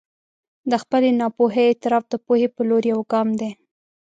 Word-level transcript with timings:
د 0.69 0.73
خپلې 0.83 1.09
ناپوهي 1.19 1.63
اعتراف 1.67 2.03
د 2.09 2.13
پوهې 2.25 2.47
په 2.55 2.61
لور 2.69 2.83
یو 2.91 2.99
ګام 3.11 3.27
دی. 3.39 3.51